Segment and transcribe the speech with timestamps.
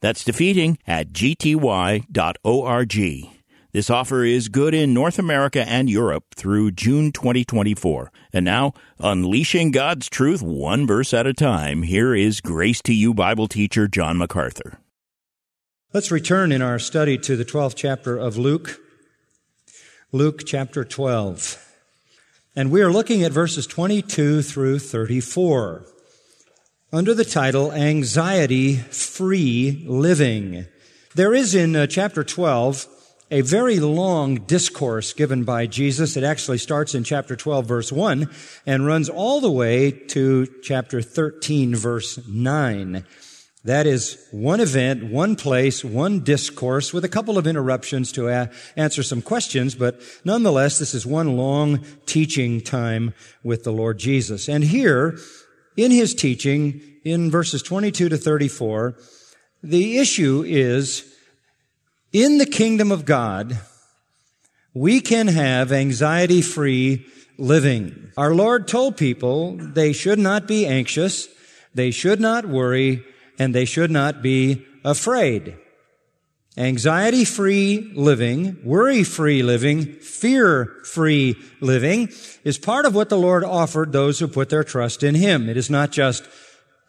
[0.00, 2.06] That's defeating at gty.org.
[3.72, 8.10] This offer is good in North America and Europe through June 2024.
[8.32, 13.14] And now, unleashing God's truth one verse at a time, here is Grace to You
[13.14, 14.80] Bible teacher John MacArthur.
[15.92, 18.80] Let's return in our study to the 12th chapter of Luke.
[20.10, 21.64] Luke chapter 12.
[22.56, 25.86] And we are looking at verses 22 through 34
[26.92, 30.66] under the title Anxiety Free Living.
[31.14, 32.86] There is in uh, chapter 12
[33.30, 36.16] a very long discourse given by Jesus.
[36.16, 38.28] It actually starts in chapter 12 verse 1
[38.66, 43.04] and runs all the way to chapter 13 verse 9.
[43.62, 48.50] That is one event, one place, one discourse with a couple of interruptions to a-
[48.74, 53.12] answer some questions, but nonetheless, this is one long teaching time
[53.44, 54.48] with the Lord Jesus.
[54.48, 55.18] And here,
[55.82, 58.96] in his teaching, in verses 22 to 34,
[59.62, 61.04] the issue is,
[62.12, 63.58] in the kingdom of God,
[64.74, 67.06] we can have anxiety free
[67.38, 68.12] living.
[68.16, 71.28] Our Lord told people they should not be anxious,
[71.74, 73.04] they should not worry,
[73.38, 75.56] and they should not be afraid.
[76.56, 82.08] Anxiety free living, worry free living, fear free living
[82.42, 85.48] is part of what the Lord offered those who put their trust in Him.
[85.48, 86.24] It is not just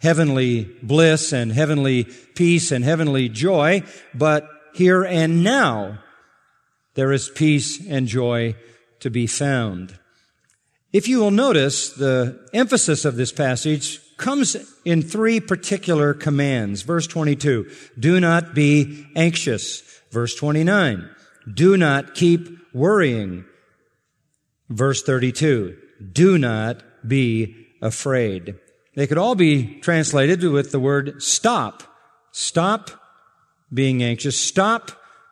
[0.01, 3.83] heavenly bliss and heavenly peace and heavenly joy,
[4.15, 5.99] but here and now
[6.95, 8.55] there is peace and joy
[8.99, 9.97] to be found.
[10.91, 14.55] If you will notice, the emphasis of this passage comes
[14.85, 16.83] in three particular commands.
[16.83, 19.81] Verse 22, do not be anxious.
[20.11, 21.09] Verse 29,
[21.53, 23.43] do not keep worrying.
[24.69, 25.77] Verse 32,
[26.13, 28.55] do not be afraid.
[28.95, 31.83] They could all be translated with the word stop.
[32.31, 32.91] Stop
[33.73, 34.39] being anxious.
[34.39, 34.91] Stop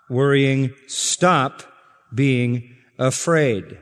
[0.10, 0.74] worrying.
[0.88, 1.64] Stop
[2.14, 3.78] being afraid.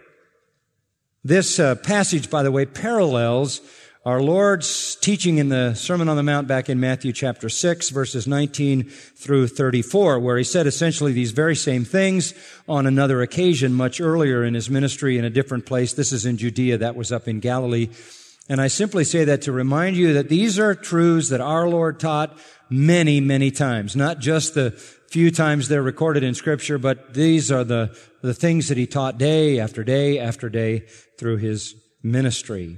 [1.23, 3.61] This uh, passage, by the way, parallels
[4.07, 8.25] our Lord's teaching in the Sermon on the Mount back in Matthew chapter 6, verses
[8.25, 12.33] 19 through 34, where he said essentially these very same things
[12.69, 15.91] on another occasion much earlier in his ministry in a different place.
[15.91, 16.77] This is in Judea.
[16.77, 17.89] That was up in Galilee.
[18.47, 21.99] And I simply say that to remind you that these are truths that our Lord
[21.99, 22.39] taught
[22.69, 27.65] many, many times, not just the few times they're recorded in scripture, but these are
[27.65, 30.85] the, the things that he taught day after day after day
[31.17, 32.77] through his ministry.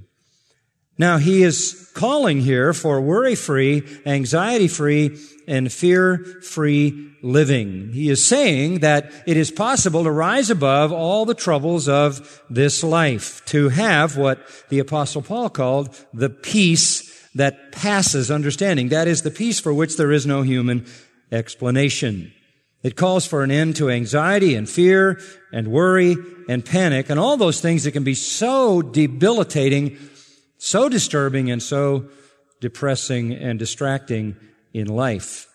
[0.99, 5.17] Now he is calling here for worry-free, anxiety-free,
[5.47, 7.91] and fear-free living.
[7.93, 12.83] He is saying that it is possible to rise above all the troubles of this
[12.83, 14.39] life, to have what
[14.69, 18.89] the apostle Paul called the peace that passes understanding.
[18.89, 20.85] That is the peace for which there is no human
[21.31, 22.33] explanation.
[22.83, 25.19] It calls for an end to anxiety and fear
[25.51, 26.15] and worry
[26.47, 29.97] and panic and all those things that can be so debilitating,
[30.59, 32.05] so disturbing, and so
[32.61, 34.35] depressing and distracting
[34.73, 35.47] in life.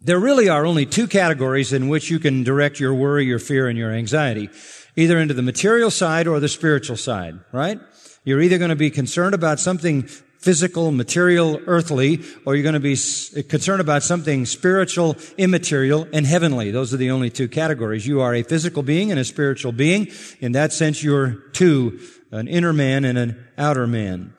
[0.00, 3.66] There really are only two categories in which you can direct your worry, your fear,
[3.66, 4.48] and your anxiety.
[4.94, 7.80] Either into the material side or the spiritual side, right?
[8.24, 10.08] You're either going to be concerned about something
[10.38, 12.96] physical, material, earthly, or you're going to be
[13.42, 16.70] concerned about something spiritual, immaterial, and heavenly.
[16.70, 18.06] Those are the only two categories.
[18.06, 20.08] You are a physical being and a spiritual being.
[20.40, 21.98] In that sense, you're two,
[22.30, 24.34] an inner man and an outer man.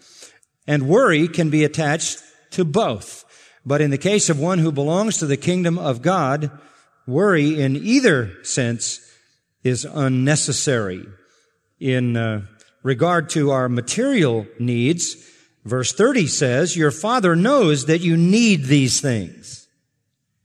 [0.67, 2.19] And worry can be attached
[2.51, 3.25] to both.
[3.66, 6.51] But in the case of one who belongs to the kingdom of God,
[7.07, 9.00] worry in either sense
[9.63, 11.06] is unnecessary.
[11.80, 12.45] In uh,
[12.83, 15.15] regard to our material needs,
[15.65, 19.68] Verse 30 says, Your Father knows that you need these things.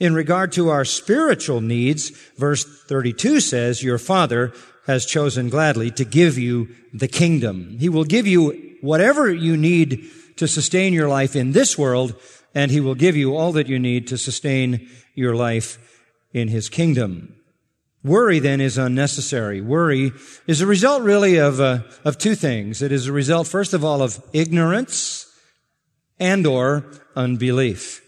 [0.01, 4.53] In regard to our spiritual needs, verse 32 says, Your Father
[4.87, 7.77] has chosen gladly to give you the kingdom.
[7.79, 12.15] He will give you whatever you need to sustain your life in this world,
[12.55, 15.79] and He will give you all that you need to sustain your life
[16.33, 17.35] in His kingdom.
[18.03, 19.63] Worry then is unnecessary.
[19.63, 20.13] Worry
[20.47, 22.83] is a result really of, uh, of two things.
[22.83, 25.27] It is a result, first of all, of ignorance
[26.19, 26.85] and or
[27.17, 28.03] unbelief.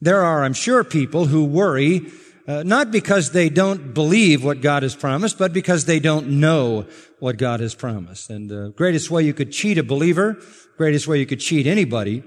[0.00, 2.10] There are, I'm sure, people who worry
[2.46, 6.86] uh, not because they don't believe what God has promised, but because they don't know
[7.20, 8.30] what God has promised.
[8.30, 10.38] And the greatest way you could cheat a believer,
[10.76, 12.24] greatest way you could cheat anybody,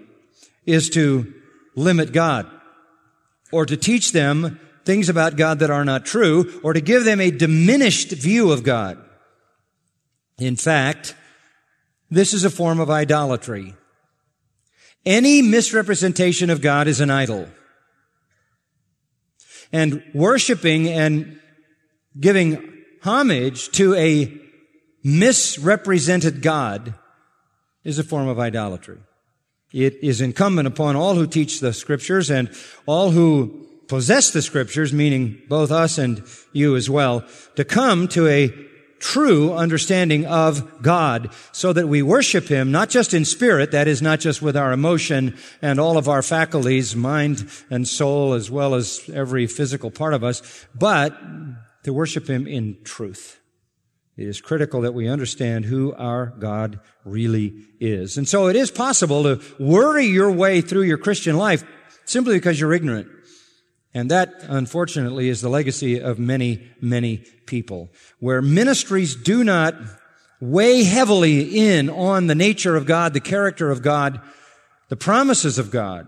[0.66, 1.34] is to
[1.76, 2.50] limit God
[3.52, 7.20] or to teach them things about God that are not true or to give them
[7.20, 8.98] a diminished view of God.
[10.38, 11.16] In fact,
[12.10, 13.74] this is a form of idolatry.
[15.06, 17.48] Any misrepresentation of God is an idol.
[19.72, 21.40] And worshiping and
[22.20, 24.32] giving homage to a
[25.04, 26.96] misrepresented God
[27.84, 28.98] is a form of idolatry.
[29.72, 32.50] It is incumbent upon all who teach the scriptures and
[32.86, 36.24] all who possess the scriptures, meaning both us and
[36.54, 37.24] you as well,
[37.56, 38.54] to come to a
[39.00, 44.02] true understanding of God so that we worship Him not just in spirit, that is
[44.02, 48.76] not just with our emotion and all of our faculties, mind and soul, as well
[48.76, 51.18] as every physical part of us, but
[51.84, 53.40] to worship Him in truth.
[54.18, 58.18] It is critical that we understand who our God really is.
[58.18, 61.64] And so it is possible to worry your way through your Christian life
[62.06, 63.10] simply because you're ignorant.
[63.96, 67.90] And that, unfortunately, is the legacy of many, many people,
[68.20, 69.74] where ministries do not
[70.42, 74.20] weigh heavily in on the nature of God, the character of God,
[74.90, 76.06] the promises of God,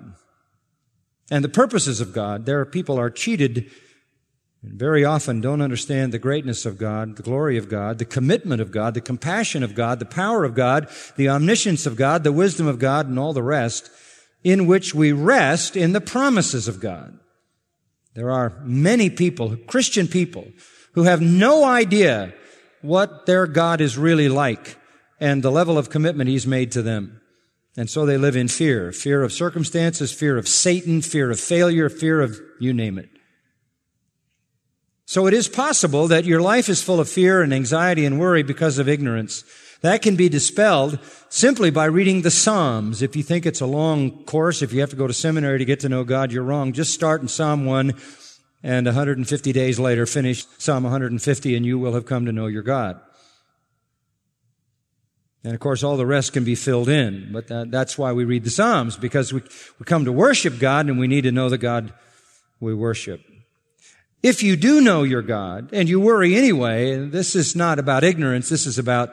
[1.31, 2.45] and the purposes of God.
[2.45, 3.71] There are people are cheated
[4.63, 8.61] and very often don't understand the greatness of God, the glory of God, the commitment
[8.61, 12.33] of God, the compassion of God, the power of God, the omniscience of God, the
[12.33, 13.89] wisdom of God, and all the rest,
[14.43, 17.17] in which we rest in the promises of God.
[18.17, 20.47] There are many people, Christian people,
[20.93, 22.33] who have no idea
[22.81, 24.75] what their God is really like
[25.19, 27.21] and the level of commitment He's made to them.
[27.77, 28.91] And so they live in fear.
[28.91, 33.09] Fear of circumstances, fear of Satan, fear of failure, fear of you name it.
[35.05, 38.41] So it is possible that your life is full of fear and anxiety and worry
[38.41, 39.43] because of ignorance.
[39.81, 43.01] That can be dispelled simply by reading the Psalms.
[43.01, 45.65] If you think it's a long course, if you have to go to seminary to
[45.65, 46.73] get to know God, you're wrong.
[46.73, 47.93] Just start in Psalm 1
[48.63, 52.63] and 150 days later finish Psalm 150 and you will have come to know your
[52.63, 52.99] God.
[55.43, 58.25] And of course, all the rest can be filled in, but that, that's why we
[58.25, 59.41] read the Psalms, because we,
[59.79, 61.93] we come to worship God and we need to know the God
[62.59, 63.21] we worship.
[64.23, 68.49] If you do know your God and you worry anyway, this is not about ignorance,
[68.49, 69.11] this is about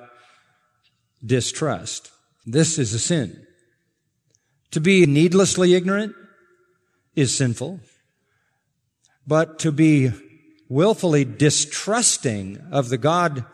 [1.25, 2.11] distrust.
[2.47, 3.47] This is a sin.
[4.73, 6.15] To be needlessly ignorant
[7.15, 7.81] is sinful,
[9.26, 10.11] but to be
[10.69, 13.44] willfully distrusting of the God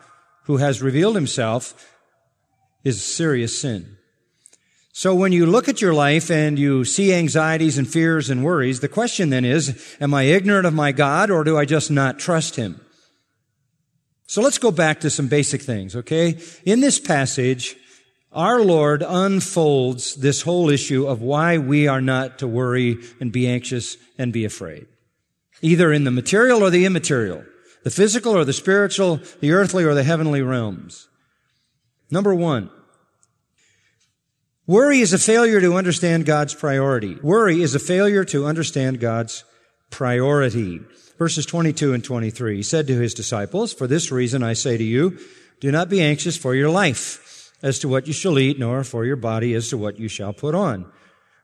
[0.45, 1.87] who has revealed himself
[2.83, 3.97] is a serious sin.
[4.93, 8.81] So when you look at your life and you see anxieties and fears and worries,
[8.81, 12.19] the question then is, am I ignorant of my God or do I just not
[12.19, 12.81] trust him?
[14.31, 16.39] So let's go back to some basic things, okay?
[16.63, 17.75] In this passage,
[18.31, 23.45] our Lord unfolds this whole issue of why we are not to worry and be
[23.45, 24.87] anxious and be afraid.
[25.61, 27.43] Either in the material or the immaterial,
[27.83, 31.09] the physical or the spiritual, the earthly or the heavenly realms.
[32.09, 32.69] Number one,
[34.65, 37.15] worry is a failure to understand God's priority.
[37.15, 39.43] Worry is a failure to understand God's
[39.89, 40.79] priority
[41.21, 42.55] verses 22 and 23.
[42.55, 45.19] He said to his disciples, For this reason I say to you,
[45.59, 49.05] do not be anxious for your life as to what you shall eat, nor for
[49.05, 50.91] your body as to what you shall put on.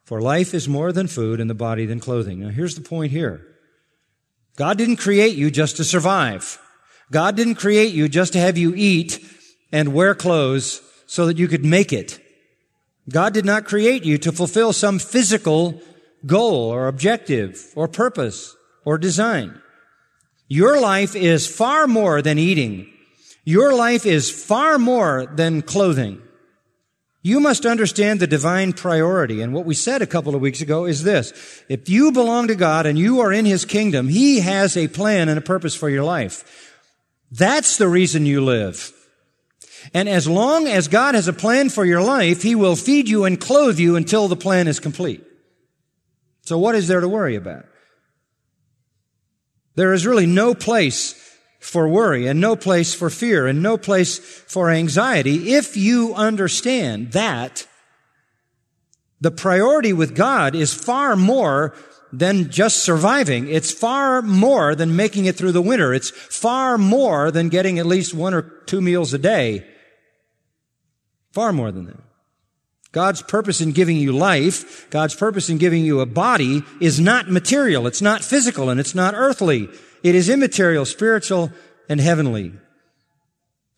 [0.04, 2.40] For life is more than food and the body than clothing.
[2.40, 3.46] Now here's the point here.
[4.56, 6.58] God didn't create you just to survive.
[7.12, 9.24] God didn't create you just to have you eat
[9.72, 12.20] and wear clothes so that you could make it.
[13.10, 15.80] God did not create you to fulfill some physical
[16.26, 19.62] goal or objective or purpose or design.
[20.48, 22.92] Your life is far more than eating.
[23.44, 26.22] Your life is far more than clothing.
[27.22, 29.42] You must understand the divine priority.
[29.42, 31.34] And what we said a couple of weeks ago is this.
[31.68, 35.28] If you belong to God and you are in His kingdom, He has a plan
[35.28, 36.76] and a purpose for your life.
[37.32, 38.94] That's the reason you live.
[39.94, 43.26] And as long as God has a plan for your life, He will feed you
[43.26, 45.24] and clothe you until the plan is complete.
[46.44, 47.66] So what is there to worry about?
[49.78, 51.14] There is really no place
[51.60, 57.12] for worry and no place for fear and no place for anxiety if you understand
[57.12, 57.68] that
[59.22, 61.76] the priority with God is far more
[62.12, 63.50] than just surviving.
[63.50, 65.94] It's far more than making it through the winter.
[65.94, 69.64] It's far more than getting at least one or two meals a day.
[71.34, 72.07] Far more than that.
[72.92, 77.30] God's purpose in giving you life, God's purpose in giving you a body is not
[77.30, 79.68] material, it's not physical, and it's not earthly.
[80.04, 81.52] It is immaterial, spiritual,
[81.90, 82.54] and heavenly.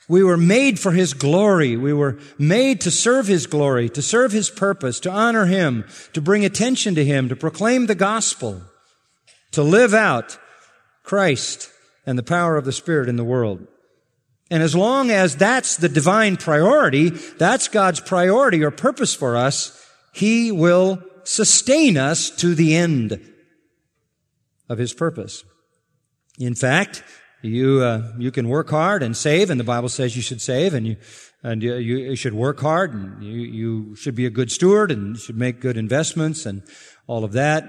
[0.07, 1.77] We were made for His glory.
[1.77, 6.21] We were made to serve His glory, to serve His purpose, to honor Him, to
[6.21, 8.63] bring attention to Him, to proclaim the gospel,
[9.51, 10.37] to live out
[11.03, 11.69] Christ
[12.05, 13.67] and the power of the Spirit in the world.
[14.51, 19.79] And as long as that's the divine priority, that's God's priority or purpose for us,
[20.13, 23.19] He will sustain us to the end
[24.67, 25.43] of His purpose.
[26.39, 27.03] In fact,
[27.41, 30.73] you, uh, you can work hard and save, and the Bible says you should save,
[30.73, 30.97] and you,
[31.43, 35.15] and you, you should work hard, and you, you should be a good steward, and
[35.15, 36.63] you should make good investments, and
[37.07, 37.65] all of that.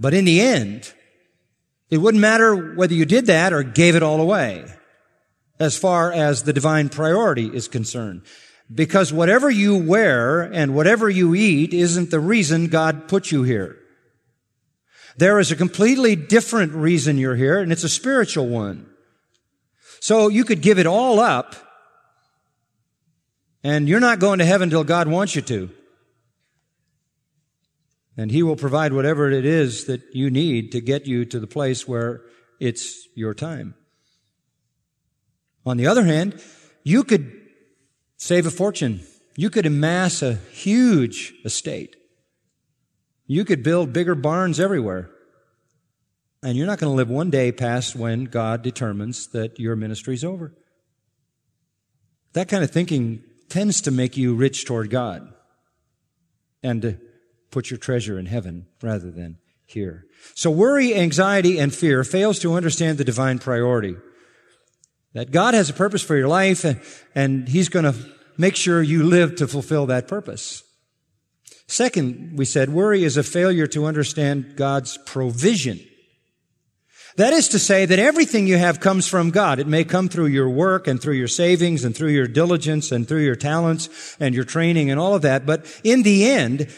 [0.00, 0.92] But in the end,
[1.90, 4.64] it wouldn't matter whether you did that or gave it all away,
[5.60, 8.22] as far as the divine priority is concerned.
[8.72, 13.78] Because whatever you wear and whatever you eat isn't the reason God put you here.
[15.16, 18.86] There is a completely different reason you're here, and it's a spiritual one.
[20.00, 21.56] So you could give it all up,
[23.64, 25.70] and you're not going to heaven until God wants you to.
[28.16, 31.46] And He will provide whatever it is that you need to get you to the
[31.48, 32.22] place where
[32.60, 33.74] it's your time.
[35.68, 36.42] On the other hand,
[36.82, 37.30] you could
[38.16, 39.00] save a fortune.
[39.36, 41.96] You could amass a huge estate.
[43.26, 45.10] You could build bigger barns everywhere.
[46.42, 50.14] And you're not going to live one day past when God determines that your ministry
[50.14, 50.54] is over.
[52.32, 55.32] That kind of thinking tends to make you rich toward God
[56.62, 56.98] and to
[57.50, 60.06] put your treasure in heaven rather than here.
[60.34, 63.96] So worry, anxiety, and fear fails to understand the divine priority.
[65.14, 66.80] That God has a purpose for your life and,
[67.14, 67.94] and He's going to
[68.36, 70.62] make sure you live to fulfill that purpose.
[71.66, 75.80] Second, we said, worry is a failure to understand God's provision.
[77.16, 79.58] That is to say that everything you have comes from God.
[79.58, 83.08] It may come through your work and through your savings and through your diligence and
[83.08, 85.44] through your talents and your training and all of that.
[85.44, 86.72] But in the end,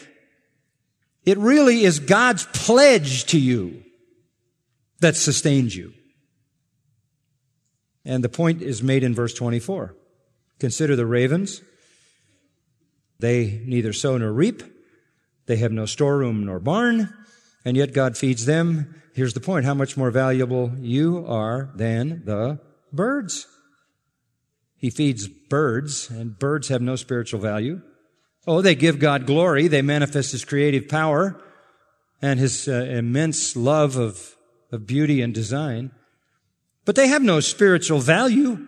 [1.25, 3.83] it really is God's pledge to you
[4.99, 5.93] that sustains you.
[8.05, 9.95] And the point is made in verse 24.
[10.59, 11.61] Consider the ravens.
[13.19, 14.63] They neither sow nor reap.
[15.45, 17.13] They have no storeroom nor barn,
[17.65, 19.01] and yet God feeds them.
[19.13, 19.65] Here's the point.
[19.65, 22.59] How much more valuable you are than the
[22.93, 23.47] birds.
[24.77, 27.81] He feeds birds, and birds have no spiritual value.
[28.47, 29.67] Oh, they give God glory.
[29.67, 31.39] They manifest His creative power
[32.21, 34.35] and His uh, immense love of,
[34.71, 35.91] of beauty and design.
[36.85, 38.67] But they have no spiritual value.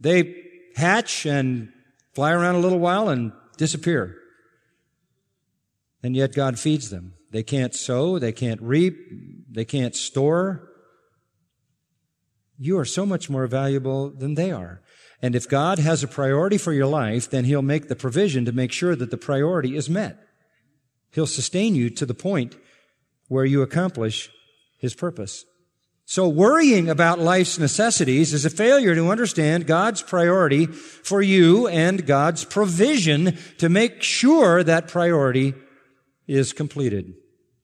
[0.00, 0.34] They
[0.76, 1.72] hatch and
[2.14, 4.16] fly around a little while and disappear.
[6.02, 7.14] And yet God feeds them.
[7.30, 8.96] They can't sow, they can't reap,
[9.50, 10.70] they can't store.
[12.58, 14.82] You are so much more valuable than they are.
[15.20, 18.52] And if God has a priority for your life, then He'll make the provision to
[18.52, 20.18] make sure that the priority is met.
[21.10, 22.56] He'll sustain you to the point
[23.26, 24.30] where you accomplish
[24.78, 25.44] His purpose.
[26.10, 32.06] So worrying about life's necessities is a failure to understand God's priority for you and
[32.06, 35.52] God's provision to make sure that priority
[36.26, 37.12] is completed.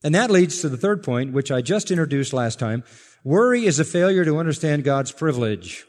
[0.03, 2.85] And that leads to the third point, which I just introduced last time.
[3.25, 5.87] Worry is a failure to understand God's privilege.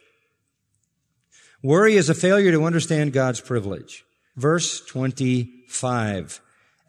[1.62, 4.06] Worry is a failure to understand God's privilege.
[4.38, 6.40] Verse 25.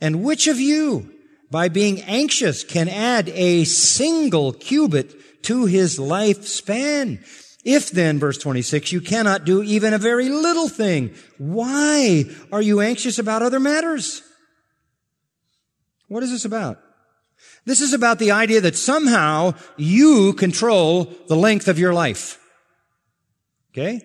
[0.01, 1.13] And which of you,
[1.51, 7.25] by being anxious, can add a single cubit to his lifespan.
[7.65, 12.81] If then, verse 26, you cannot do even a very little thing, why are you
[12.81, 14.23] anxious about other matters?
[16.09, 16.79] What is this about?
[17.65, 22.39] This is about the idea that somehow you control the length of your life.
[23.73, 24.01] Okay?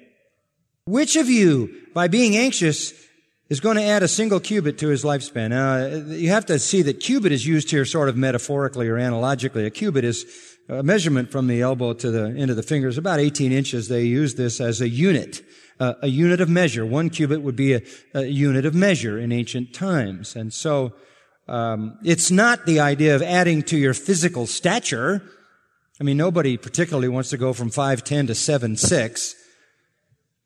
[0.86, 2.94] Which of you, by being anxious,
[3.50, 5.50] is going to add a single cubit to his lifespan?
[5.50, 9.66] Now, you have to see that cubit is used here sort of metaphorically or analogically.
[9.66, 10.26] A cubit is
[10.70, 13.88] a measurement from the elbow to the end of the fingers, about 18 inches.
[13.88, 15.44] They use this as a unit,
[15.80, 16.86] uh, a unit of measure.
[16.86, 17.82] One cubit would be a,
[18.14, 20.36] a unit of measure in ancient times.
[20.36, 20.94] And so,
[21.48, 25.22] um, it's not the idea of adding to your physical stature.
[26.00, 29.34] I mean, nobody particularly wants to go from 5'10 to 7'6.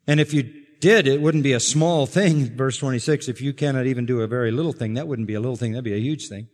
[0.08, 3.28] And if you did, it wouldn't be a small thing, verse 26.
[3.28, 5.74] If you cannot even do a very little thing, that wouldn't be a little thing,
[5.74, 6.48] that'd be a huge thing.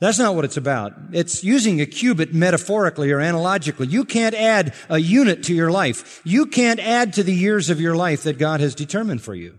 [0.00, 0.94] That's not what it's about.
[1.12, 3.86] It's using a cubit metaphorically or analogically.
[3.86, 6.22] You can't add a unit to your life.
[6.24, 9.58] You can't add to the years of your life that God has determined for you.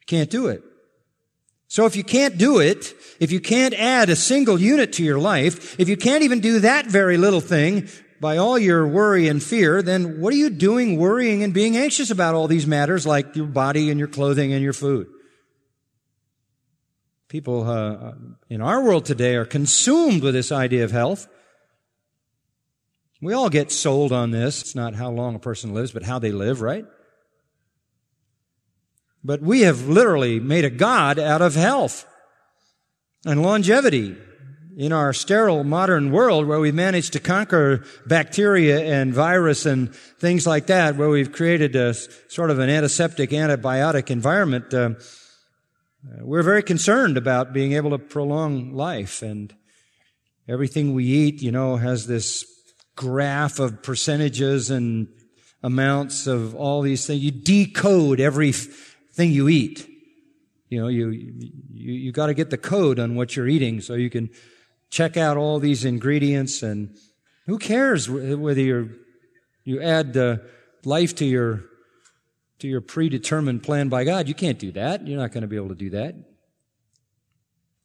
[0.00, 0.62] You can't do it.
[1.66, 5.18] So if you can't do it, if you can't add a single unit to your
[5.18, 7.88] life, if you can't even do that very little thing
[8.20, 12.12] by all your worry and fear, then what are you doing worrying and being anxious
[12.12, 15.08] about all these matters like your body and your clothing and your food?
[17.28, 18.12] People uh,
[18.48, 21.26] in our world today are consumed with this idea of health.
[23.20, 24.60] We all get sold on this.
[24.60, 26.84] It's not how long a person lives, but how they live, right?
[29.24, 32.06] But we have literally made a God out of health
[33.24, 34.16] and longevity
[34.76, 40.46] in our sterile modern world where we've managed to conquer bacteria and virus and things
[40.46, 41.92] like that, where we've created a
[42.28, 44.72] sort of an antiseptic, antibiotic environment.
[44.72, 44.90] Uh,
[46.20, 49.54] we're very concerned about being able to prolong life and
[50.48, 52.44] everything we eat, you know, has this
[52.94, 55.08] graph of percentages and
[55.62, 57.22] amounts of all these things.
[57.22, 59.88] You decode every thing you eat.
[60.68, 63.94] You know, you, you, you got to get the code on what you're eating so
[63.94, 64.30] you can
[64.90, 66.96] check out all these ingredients and
[67.46, 68.88] who cares whether you're,
[69.64, 70.38] you add uh,
[70.84, 71.64] life to your
[72.58, 74.28] to your predetermined plan by God.
[74.28, 75.06] You can't do that.
[75.06, 76.14] You're not going to be able to do that.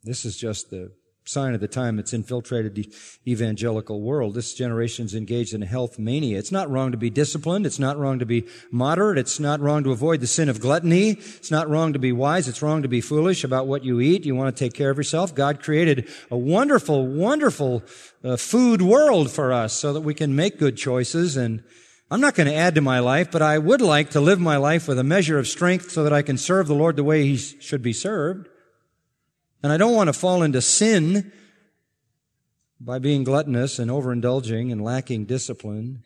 [0.03, 0.91] This is just the
[1.23, 2.91] sign of the time it's infiltrated the
[3.27, 4.33] evangelical world.
[4.33, 6.39] This generation's engaged in a health mania.
[6.39, 7.65] It's not wrong to be disciplined.
[7.65, 9.19] It's not wrong to be moderate.
[9.19, 11.11] It's not wrong to avoid the sin of gluttony.
[11.11, 12.47] It's not wrong to be wise.
[12.47, 14.25] It's wrong to be foolish about what you eat.
[14.25, 15.35] You want to take care of yourself.
[15.35, 17.83] God created a wonderful, wonderful
[18.23, 21.63] uh, food world for us so that we can make good choices and
[22.11, 24.57] I'm not going to add to my life, but I would like to live my
[24.57, 27.23] life with a measure of strength so that I can serve the Lord the way
[27.23, 28.49] He should be served.
[29.63, 31.31] And I don't want to fall into sin
[32.81, 36.03] by being gluttonous and overindulging and lacking discipline.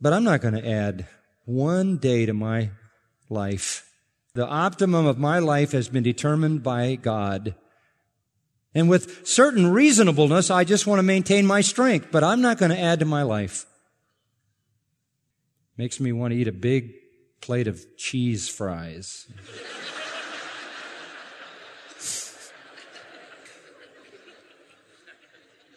[0.00, 1.08] But I'm not going to add
[1.44, 2.70] one day to my
[3.28, 3.90] life.
[4.34, 7.56] The optimum of my life has been determined by God.
[8.76, 12.70] And with certain reasonableness, I just want to maintain my strength, but I'm not going
[12.70, 13.66] to add to my life.
[15.76, 16.94] Makes me want to eat a big
[17.40, 19.26] plate of cheese fries.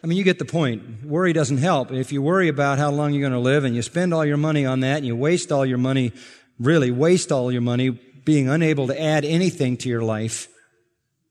[0.02, 1.04] I mean, you get the point.
[1.04, 1.92] Worry doesn't help.
[1.92, 4.38] If you worry about how long you're going to live and you spend all your
[4.38, 6.12] money on that and you waste all your money,
[6.58, 7.90] really waste all your money
[8.24, 10.48] being unable to add anything to your life,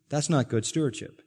[0.10, 1.18] that's not good stewardship.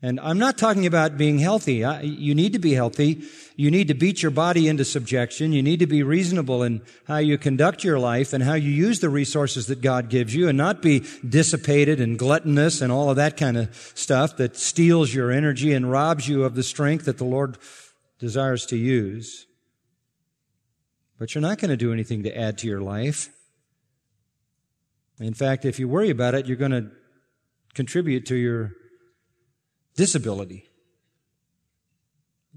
[0.00, 1.84] And I'm not talking about being healthy.
[2.02, 3.24] You need to be healthy.
[3.56, 5.52] You need to beat your body into subjection.
[5.52, 9.00] You need to be reasonable in how you conduct your life and how you use
[9.00, 13.16] the resources that God gives you and not be dissipated and gluttonous and all of
[13.16, 17.18] that kind of stuff that steals your energy and robs you of the strength that
[17.18, 17.58] the Lord
[18.20, 19.46] desires to use.
[21.18, 23.30] But you're not going to do anything to add to your life.
[25.18, 26.92] In fact, if you worry about it, you're going to
[27.74, 28.74] contribute to your
[29.98, 30.64] disability.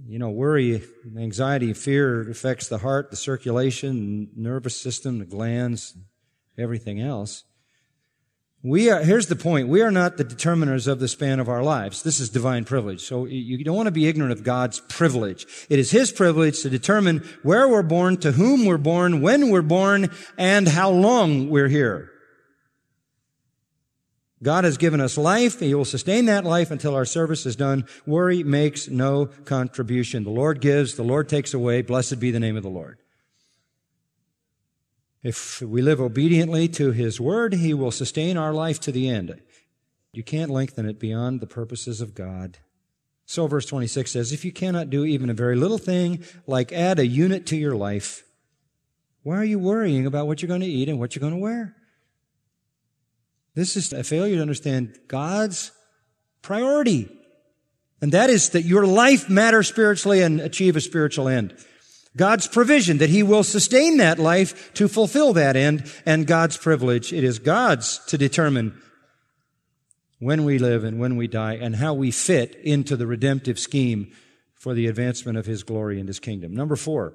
[0.05, 0.83] You know, worry,
[1.17, 5.97] anxiety, fear affects the heart, the circulation, nervous system, the glands,
[6.57, 7.43] everything else.
[8.63, 9.69] We are, here's the point.
[9.69, 12.03] We are not the determiners of the span of our lives.
[12.03, 13.01] This is divine privilege.
[13.01, 15.47] So you don't want to be ignorant of God's privilege.
[15.67, 19.63] It is His privilege to determine where we're born, to whom we're born, when we're
[19.63, 22.11] born, and how long we're here.
[24.43, 25.59] God has given us life.
[25.59, 27.85] He will sustain that life until our service is done.
[28.07, 30.23] Worry makes no contribution.
[30.23, 31.83] The Lord gives, the Lord takes away.
[31.83, 32.97] Blessed be the name of the Lord.
[35.21, 39.39] If we live obediently to His word, He will sustain our life to the end.
[40.11, 42.57] You can't lengthen it beyond the purposes of God.
[43.25, 46.97] So verse 26 says, if you cannot do even a very little thing, like add
[46.97, 48.23] a unit to your life,
[49.23, 51.39] why are you worrying about what you're going to eat and what you're going to
[51.39, 51.75] wear?
[53.55, 55.71] This is a failure to understand God's
[56.41, 57.09] priority.
[58.01, 61.55] And that is that your life matters spiritually and achieve a spiritual end.
[62.17, 67.13] God's provision, that He will sustain that life to fulfill that end, and God's privilege.
[67.13, 68.81] It is God's to determine
[70.19, 74.11] when we live and when we die and how we fit into the redemptive scheme
[74.53, 76.53] for the advancement of His glory and His kingdom.
[76.53, 77.13] Number four.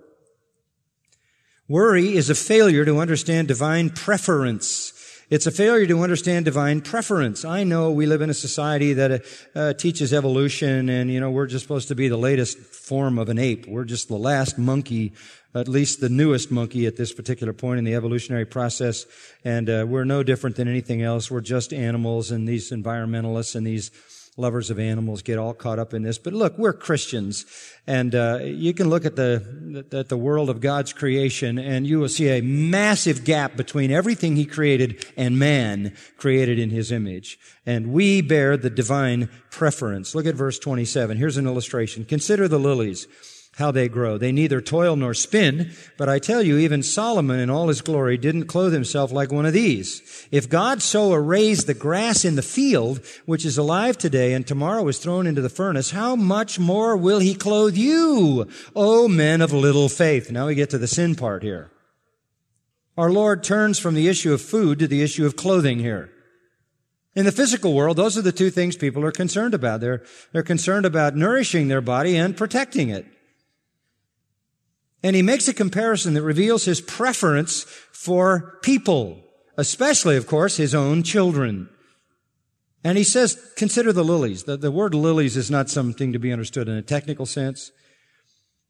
[1.68, 4.92] Worry is a failure to understand divine preference.
[5.28, 7.44] It's a failure to understand divine preference.
[7.44, 9.24] I know we live in a society that
[9.56, 13.28] uh, teaches evolution and, you know, we're just supposed to be the latest form of
[13.28, 13.66] an ape.
[13.66, 15.14] We're just the last monkey,
[15.52, 19.04] at least the newest monkey at this particular point in the evolutionary process.
[19.44, 21.28] And uh, we're no different than anything else.
[21.28, 23.90] We're just animals and these environmentalists and these
[24.37, 26.18] lovers of animals get all caught up in this.
[26.18, 27.46] But look, we're Christians,
[27.87, 31.99] and uh, you can look at the at the world of God's creation, and you
[31.99, 37.38] will see a massive gap between everything He created and man created in His image.
[37.64, 40.14] And we bear the divine preference.
[40.14, 41.16] Look at verse 27.
[41.16, 42.05] Here's an illustration.
[42.05, 43.07] Consider the lilies
[43.56, 44.18] how they grow.
[44.18, 48.18] They neither toil nor spin, but I tell you, even Solomon in all his glory
[48.18, 50.28] didn't clothe himself like one of these.
[50.30, 54.86] If God so arrays the grass in the field, which is alive today and tomorrow
[54.88, 59.54] is thrown into the furnace, how much more will he clothe you, O men of
[59.54, 60.30] little faith?
[60.30, 61.70] Now we get to the sin part here.
[62.98, 66.10] Our Lord turns from the issue of food to the issue of clothing here.
[67.14, 69.80] In the physical world, those are the two things people are concerned about.
[69.80, 73.06] They're, they're concerned about nourishing their body and protecting it.
[75.02, 79.22] And he makes a comparison that reveals his preference for people,
[79.56, 81.68] especially, of course, his own children.
[82.82, 84.44] And he says, consider the lilies.
[84.44, 87.72] The, the word lilies is not something to be understood in a technical sense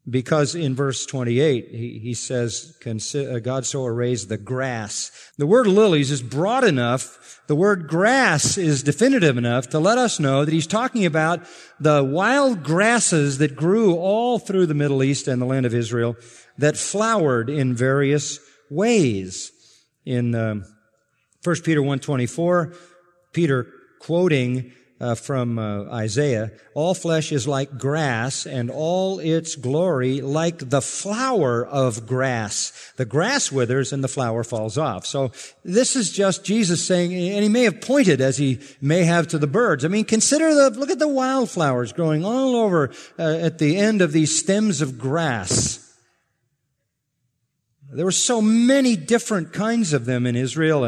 [0.09, 5.11] because in verse 28 he, he says uh, god so arrays the grass.
[5.37, 7.41] The word lilies is broad enough.
[7.47, 11.45] The word grass is definitive enough to let us know that he's talking about
[11.79, 16.15] the wild grasses that grew all through the middle east and the land of israel
[16.57, 18.39] that flowered in various
[18.69, 19.51] ways.
[20.05, 20.55] In uh,
[21.43, 22.75] 1 peter 1.24
[23.33, 23.67] peter
[23.99, 30.69] quoting uh, from uh, Isaiah, all flesh is like grass and all its glory like
[30.69, 32.93] the flower of grass.
[32.97, 35.05] The grass withers and the flower falls off.
[35.05, 35.31] So
[35.63, 39.37] this is just Jesus saying, and he may have pointed as he may have to
[39.37, 39.85] the birds.
[39.85, 44.01] I mean, consider the, look at the wildflowers growing all over uh, at the end
[44.01, 45.83] of these stems of grass.
[47.91, 50.85] There were so many different kinds of them in Israel.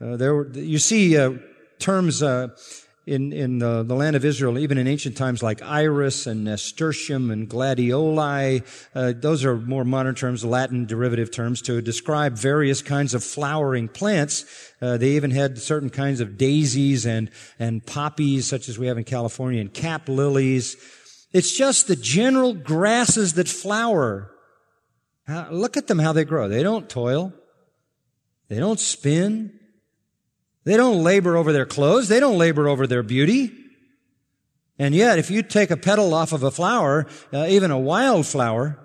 [0.00, 1.32] Uh, there were, you see uh,
[1.78, 2.48] terms uh,
[3.08, 7.30] in, in the, the, land of Israel, even in ancient times like iris and nasturtium
[7.30, 8.62] and gladioli.
[8.94, 13.88] Uh, those are more modern terms, Latin derivative terms to describe various kinds of flowering
[13.88, 14.44] plants.
[14.82, 18.98] Uh, they even had certain kinds of daisies and, and poppies, such as we have
[18.98, 20.76] in California, and cap lilies.
[21.32, 24.30] It's just the general grasses that flower.
[25.50, 26.48] look at them how they grow.
[26.48, 27.32] They don't toil.
[28.48, 29.57] They don't spin.
[30.68, 32.08] They don't labor over their clothes.
[32.08, 33.50] They don't labor over their beauty.
[34.78, 38.26] And yet, if you take a petal off of a flower, uh, even a wild
[38.26, 38.78] flower,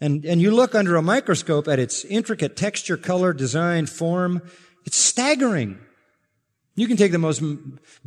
[0.00, 4.40] and, and you look under a microscope at its intricate texture, color, design, form,
[4.86, 5.78] it's staggering.
[6.76, 7.42] You can take the most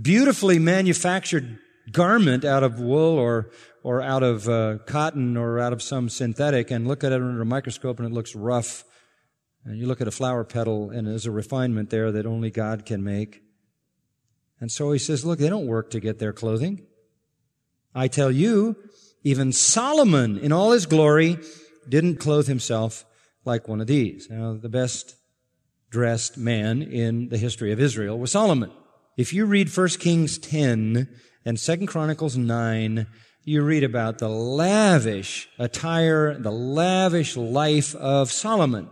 [0.01, 1.59] beautifully manufactured
[1.91, 3.51] garment out of wool or,
[3.83, 7.39] or out of uh, cotton or out of some synthetic and look at it under
[7.39, 8.83] a microscope and it looks rough
[9.65, 12.85] and you look at a flower petal, and there's a refinement there that only God
[12.85, 13.41] can make.
[14.59, 16.85] And so he says, look, they don't work to get their clothing.
[17.95, 18.75] I tell you,
[19.23, 21.37] even Solomon in all his glory
[21.87, 23.05] didn't clothe himself
[23.45, 24.29] like one of these.
[24.29, 25.15] Now, the best
[25.89, 28.71] dressed man in the history of Israel was Solomon.
[29.15, 31.07] If you read 1 Kings 10
[31.45, 33.05] and 2 Chronicles 9,
[33.43, 38.89] you read about the lavish attire, the lavish life of Solomon.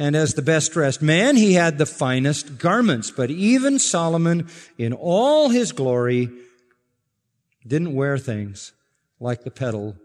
[0.00, 3.10] And as the best dressed man, he had the finest garments.
[3.10, 6.30] But even Solomon, in all his glory,
[7.66, 8.72] didn't wear things
[9.20, 9.96] like the petal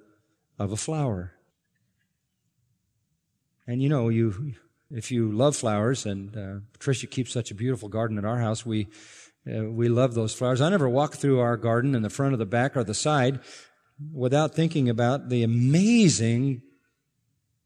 [0.60, 1.32] of a flower.
[3.66, 4.56] And you know, you,
[4.92, 8.66] if you love flowers, and uh, Patricia keeps such a beautiful garden at our house,
[8.66, 8.90] we,
[9.50, 10.60] uh, we love those flowers.
[10.60, 13.40] I never walk through our garden in the front or the back or the side
[14.14, 16.64] without thinking about the amazing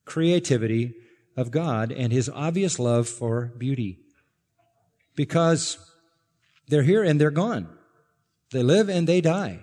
[0.05, 0.93] creativity
[1.39, 3.99] of God and his obvious love for beauty.
[5.15, 5.78] Because
[6.67, 7.69] they're here and they're gone.
[8.52, 9.60] They live and they die.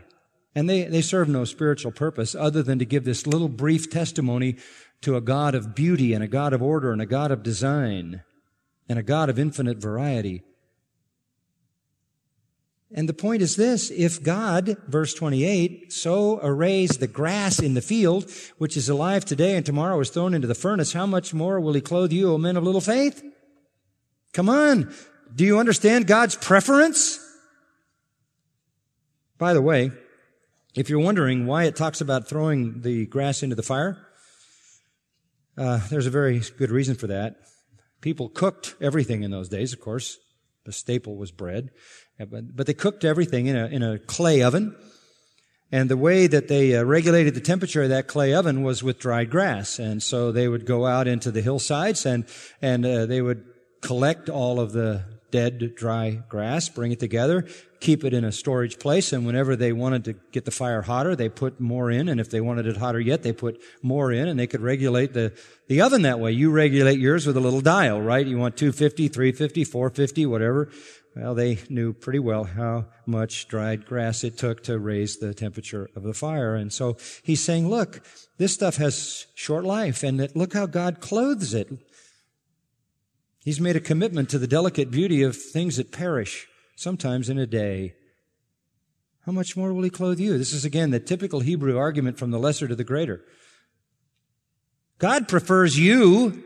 [0.54, 4.56] And they, they serve no spiritual purpose other than to give this little brief testimony
[5.02, 8.22] to a God of beauty and a God of order and a God of design
[8.88, 10.42] and a God of infinite variety.
[12.96, 17.82] And the point is this, if God, verse 28, so arrays the grass in the
[17.82, 21.60] field, which is alive today and tomorrow is thrown into the furnace, how much more
[21.60, 23.22] will he clothe you, O men of little faith?
[24.32, 24.94] Come on.
[25.34, 27.20] Do you understand God's preference?
[29.36, 29.90] By the way,
[30.74, 33.98] if you're wondering why it talks about throwing the grass into the fire,
[35.58, 37.36] uh, there's a very good reason for that.
[38.00, 40.16] People cooked everything in those days, of course.
[40.64, 41.70] The staple was bread.
[42.18, 44.74] But, they cooked everything in a, in a clay oven.
[45.72, 48.98] And the way that they uh, regulated the temperature of that clay oven was with
[48.98, 49.78] dried grass.
[49.78, 52.24] And so they would go out into the hillsides and,
[52.62, 53.44] and uh, they would
[53.82, 57.46] collect all of the dead, dry grass, bring it together,
[57.80, 61.14] keep it in a storage place, and whenever they wanted to get the fire hotter,
[61.14, 64.28] they put more in, and if they wanted it hotter yet, they put more in,
[64.28, 65.36] and they could regulate the,
[65.68, 66.32] the oven that way.
[66.32, 68.26] You regulate yours with a little dial, right?
[68.26, 70.70] You want 250, 350, 450, whatever.
[71.16, 75.88] Well, they knew pretty well how much dried grass it took to raise the temperature
[75.96, 76.54] of the fire.
[76.54, 78.02] And so he's saying, look,
[78.36, 81.68] this stuff has short life and look how God clothes it.
[83.42, 87.46] He's made a commitment to the delicate beauty of things that perish, sometimes in a
[87.46, 87.94] day.
[89.24, 90.36] How much more will he clothe you?
[90.36, 93.24] This is again the typical Hebrew argument from the lesser to the greater.
[94.98, 96.45] God prefers you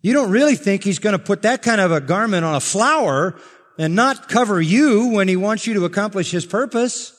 [0.00, 2.60] you don't really think he's going to put that kind of a garment on a
[2.60, 3.38] flower
[3.78, 7.14] and not cover you when he wants you to accomplish his purpose.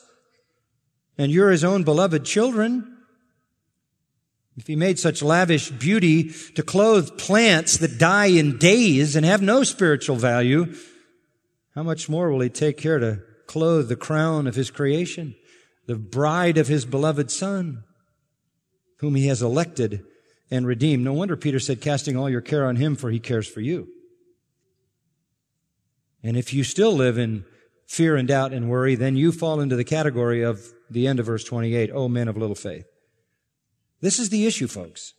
[1.18, 2.98] And you're his own beloved children.
[4.56, 9.42] If he made such lavish beauty to clothe plants that die in days and have
[9.42, 10.74] no spiritual value,
[11.74, 15.34] how much more will he take care to clothe the crown of his creation,
[15.86, 17.84] the bride of his beloved son,
[18.98, 20.04] whom he has elected
[20.50, 21.04] and redeemed.
[21.04, 23.88] No wonder Peter said, casting all your care on him, for he cares for you.
[26.22, 27.44] And if you still live in
[27.86, 31.26] fear and doubt and worry, then you fall into the category of the end of
[31.26, 32.86] verse 28, oh men of little faith.
[34.00, 35.14] This is the issue, folks.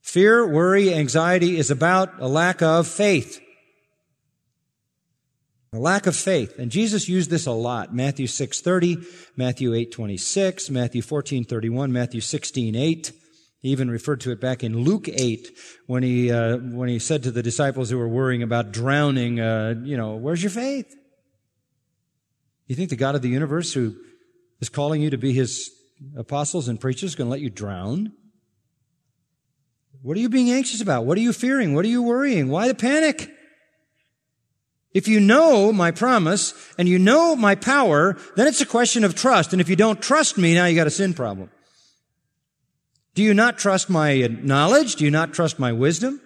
[0.00, 3.40] Fear, worry, anxiety is about a lack of faith.
[5.72, 6.58] A lack of faith.
[6.58, 7.94] And Jesus used this a lot.
[7.94, 13.12] Matthew 6.30, Matthew 8.26, Matthew 14.31, Matthew 16.8.
[13.62, 17.22] He even referred to it back in Luke 8 when he, uh, when he said
[17.22, 20.92] to the disciples who were worrying about drowning, uh, you know, where's your faith?
[22.66, 23.96] You think the God of the universe who
[24.60, 25.70] is calling you to be his
[26.16, 28.12] apostles and preachers is going to let you drown?
[30.02, 31.04] What are you being anxious about?
[31.06, 31.72] What are you fearing?
[31.74, 32.48] What are you worrying?
[32.48, 33.30] Why the panic?
[34.92, 39.14] If you know my promise and you know my power, then it's a question of
[39.14, 39.52] trust.
[39.52, 41.48] And if you don't trust me, now you got a sin problem.
[43.14, 44.96] Do you not trust my knowledge?
[44.96, 46.20] Do you not trust my wisdom?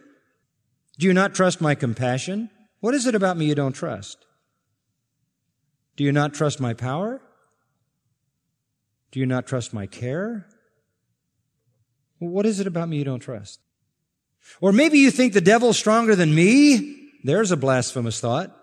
[0.98, 2.50] Do you not trust my compassion?
[2.80, 4.24] What is it about me you don't trust?
[5.96, 7.20] Do you not trust my power?
[9.10, 10.46] Do you not trust my care?
[12.18, 13.60] What is it about me you don't trust?
[14.60, 17.10] Or maybe you think the devil's stronger than me.
[17.24, 18.56] There's a blasphemous thought.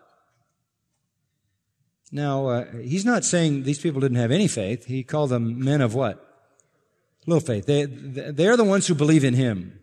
[2.11, 4.85] Now, uh, he's not saying these people didn't have any faith.
[4.85, 6.32] He called them men of what?
[7.25, 7.65] Little faith.
[7.65, 9.79] They, they're the ones who believe in him.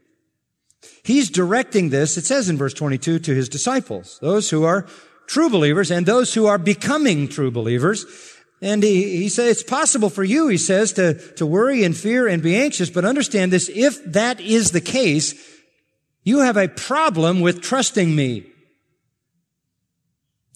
[1.02, 4.86] He's directing this, it says in verse 22, to his disciples, those who are
[5.26, 8.06] true believers and those who are becoming true believers.
[8.62, 12.28] And he, he says, it's possible for you, he says, to, to worry and fear
[12.28, 15.34] and be anxious, but understand this, if that is the case,
[16.22, 18.46] you have a problem with trusting me.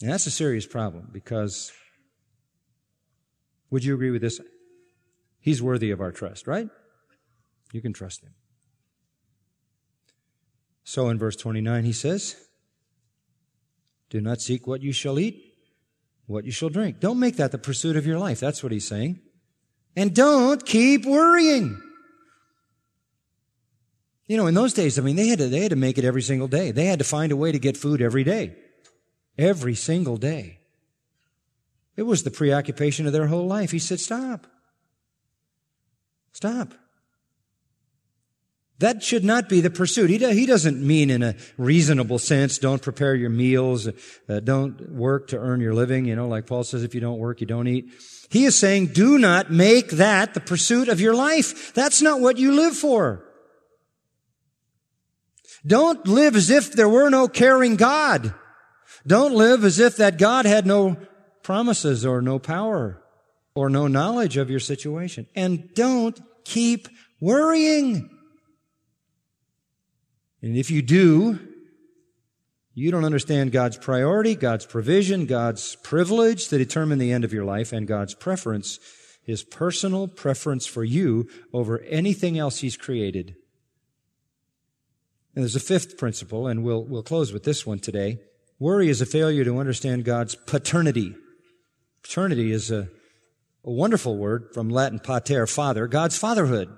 [0.02, 1.72] And that's a serious problem because
[3.70, 4.40] would you agree with this?
[5.44, 6.70] He's worthy of our trust, right?
[7.70, 8.32] You can trust him.
[10.84, 12.34] So in verse 29, he says,
[14.08, 15.38] Do not seek what you shall eat,
[16.24, 16.98] what you shall drink.
[16.98, 18.40] Don't make that the pursuit of your life.
[18.40, 19.20] That's what he's saying.
[19.94, 21.78] And don't keep worrying.
[24.26, 26.06] You know, in those days, I mean, they had to, they had to make it
[26.06, 26.70] every single day.
[26.70, 28.56] They had to find a way to get food every day.
[29.36, 30.60] Every single day.
[31.96, 33.72] It was the preoccupation of their whole life.
[33.72, 34.46] He said, stop.
[36.34, 36.74] Stop.
[38.80, 40.10] That should not be the pursuit.
[40.10, 43.88] He, he doesn't mean in a reasonable sense, don't prepare your meals,
[44.28, 47.18] uh, don't work to earn your living, you know, like Paul says, if you don't
[47.18, 47.92] work, you don't eat.
[48.30, 51.72] He is saying, do not make that the pursuit of your life.
[51.72, 53.24] That's not what you live for.
[55.64, 58.34] Don't live as if there were no caring God.
[59.06, 60.96] Don't live as if that God had no
[61.44, 63.03] promises or no power
[63.54, 65.26] or no knowledge of your situation.
[65.34, 66.88] And don't keep
[67.20, 68.10] worrying.
[70.42, 71.38] And if you do,
[72.74, 77.44] you don't understand God's priority, God's provision, God's privilege to determine the end of your
[77.44, 78.80] life, and God's preference,
[79.22, 83.36] His personal preference for you over anything else He's created.
[85.34, 88.18] And there's a fifth principle, and we'll, we'll close with this one today.
[88.58, 91.14] Worry is a failure to understand God's paternity.
[92.02, 92.88] Paternity is a
[93.64, 96.76] a wonderful word from Latin pater, father, God's fatherhood.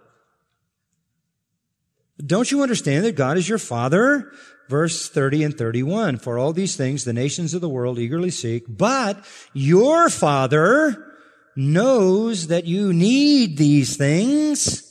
[2.24, 4.32] Don't you understand that God is your father?
[4.68, 6.18] Verse 30 and 31.
[6.18, 11.14] For all these things the nations of the world eagerly seek, but your father
[11.54, 14.82] knows that you need these things.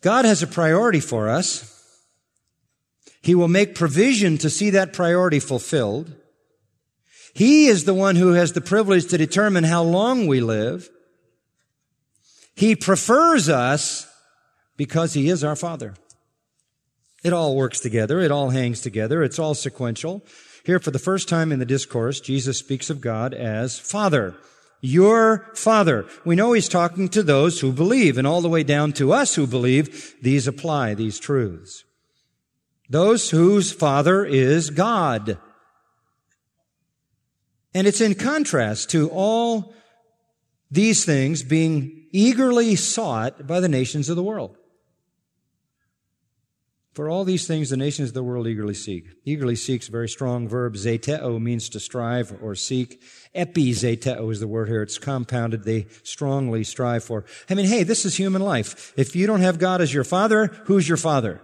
[0.00, 1.66] God has a priority for us.
[3.22, 6.14] He will make provision to see that priority fulfilled.
[7.32, 10.88] He is the one who has the privilege to determine how long we live.
[12.54, 14.06] He prefers us
[14.76, 15.94] because He is our Father.
[17.22, 18.20] It all works together.
[18.20, 19.22] It all hangs together.
[19.22, 20.24] It's all sequential.
[20.64, 24.34] Here, for the first time in the discourse, Jesus speaks of God as Father.
[24.80, 26.06] Your Father.
[26.24, 29.34] We know He's talking to those who believe, and all the way down to us
[29.34, 31.84] who believe, these apply, these truths.
[32.88, 35.38] Those whose Father is God.
[37.74, 39.74] And it's in contrast to all
[40.70, 44.56] these things being eagerly sought by the nations of the world.
[46.92, 49.06] For all these things the nations of the world eagerly seek.
[49.24, 50.74] Eagerly seeks very strong verb.
[50.74, 53.00] Zeteo means to strive or seek.
[53.32, 54.82] Epi zeteo is the word here.
[54.82, 55.62] It's compounded.
[55.62, 57.24] They strongly strive for.
[57.48, 58.92] I mean, hey, this is human life.
[58.96, 61.40] If you don't have God as your father, who's your father?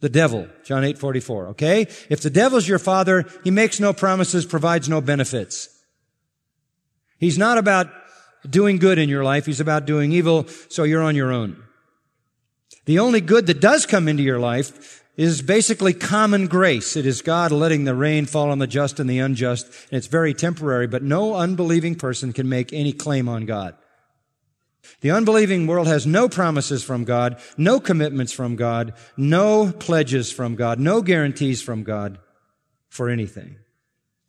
[0.00, 0.48] The devil.
[0.64, 1.48] John 8, 44.
[1.48, 1.82] Okay?
[2.10, 5.68] If the devil's your father, he makes no promises, provides no benefits.
[7.18, 7.88] He's not about
[8.48, 9.46] doing good in your life.
[9.46, 11.62] He's about doing evil, so you're on your own.
[12.84, 16.94] The only good that does come into your life is basically common grace.
[16.94, 20.06] It is God letting the rain fall on the just and the unjust, and it's
[20.06, 23.76] very temporary, but no unbelieving person can make any claim on God.
[25.00, 30.54] The unbelieving world has no promises from God, no commitments from God, no pledges from
[30.54, 32.18] God, no guarantees from God
[32.88, 33.56] for anything.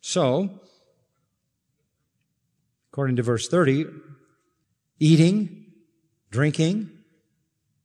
[0.00, 0.60] So,
[2.92, 3.86] according to verse 30,
[5.00, 5.66] eating,
[6.30, 6.90] drinking,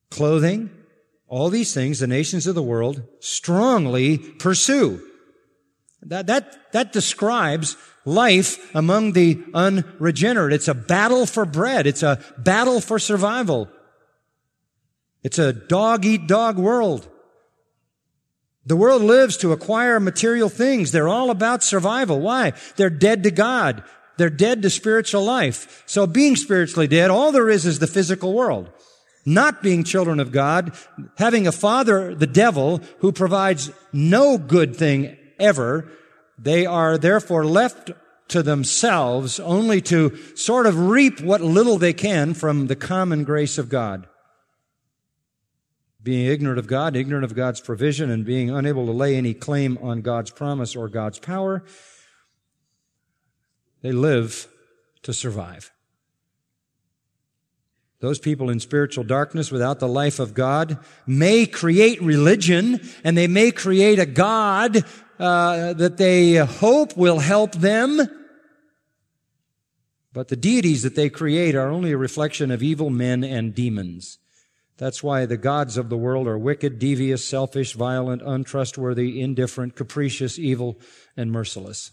[0.10, 0.70] clothing,
[1.28, 5.02] all these things the nations of the world strongly pursue.
[6.02, 10.54] That, that, that describes life among the unregenerate.
[10.54, 11.88] It's a battle for bread.
[11.88, 13.70] It's a battle for survival.
[15.24, 17.08] It's a dog eat dog world.
[18.66, 20.92] The world lives to acquire material things.
[20.92, 22.20] They're all about survival.
[22.22, 22.54] Why?
[22.76, 23.84] They're dead to God.
[24.18, 25.84] They're dead to spiritual life.
[25.86, 28.70] So being spiritually dead, all there is is the physical world
[29.26, 30.74] not being children of God,
[31.18, 35.90] having a father, the devil, who provides no good thing ever,
[36.38, 37.92] they are therefore left
[38.30, 43.58] to themselves only to sort of reap what little they can from the common grace
[43.58, 44.08] of God.
[46.02, 49.78] Being ignorant of God, ignorant of God's provision, and being unable to lay any claim
[49.82, 51.64] on God's promise or God's power,
[53.82, 54.48] they live
[55.04, 55.72] to survive.
[58.04, 63.28] Those people in spiritual darkness without the life of God may create religion and they
[63.28, 64.84] may create a God
[65.20, 68.02] uh, that they hope will help them.
[70.12, 74.20] But the deities that they create are only a reflection of evil men and demons.
[74.78, 80.38] That's why the gods of the world are wicked, devious, selfish, violent, untrustworthy, indifferent, capricious,
[80.40, 80.80] evil,
[81.16, 81.92] and merciless.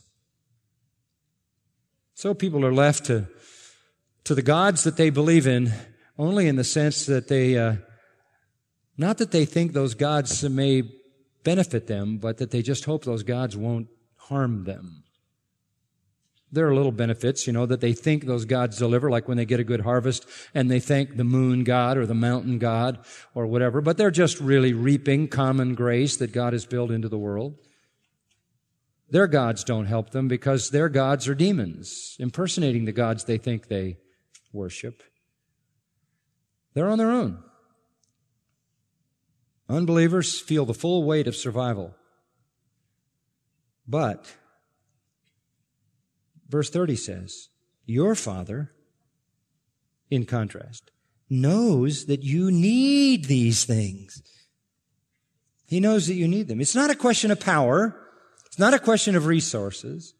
[2.15, 3.29] So people are left to,
[4.25, 5.73] to the gods that they believe in
[6.19, 7.77] only in the sense that they, uh,
[8.99, 10.83] not that they think those gods may
[11.45, 15.05] benefit them, but that they just hope those gods won't harm them.
[16.53, 19.45] There are little benefits, you know, that they think those gods deliver, like when they
[19.45, 22.99] get a good harvest and they thank the moon god or the mountain god
[23.35, 27.19] or whatever, but they're just really reaping common grace that God has built into the
[27.19, 27.57] world.
[29.11, 33.69] Their gods don't help them because their gods are demons, impersonating the gods they think
[33.69, 33.99] they
[34.53, 35.03] worship.
[36.75, 37.43] They're on their own.
[39.71, 41.95] Unbelievers feel the full weight of survival.
[43.87, 44.35] But,
[46.49, 47.49] verse 30 says,
[47.87, 48.73] Your Father,
[50.11, 50.91] in contrast,
[51.29, 54.23] knows that you need these things.
[55.69, 56.61] He knows that you need them.
[56.61, 57.97] It's not a question of power.
[58.47, 60.15] It's not a question of resources.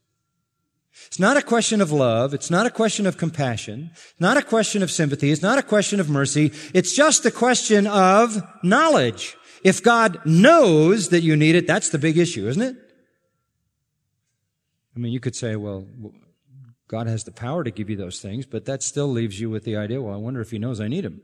[1.07, 2.35] It's not a question of love.
[2.35, 3.91] It's not a question of compassion.
[3.93, 5.33] It's not a question of sympathy.
[5.33, 6.53] It's not a question of mercy.
[6.73, 9.37] It's just a question of knowledge.
[9.63, 12.77] If God knows that you need it, that's the big issue, isn't it?
[14.97, 15.87] I mean, you could say, well,
[16.89, 19.65] God has the power to give you those things, but that still leaves you with
[19.65, 21.23] the idea, well, I wonder if He knows I need them.